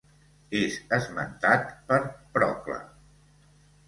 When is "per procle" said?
1.91-2.79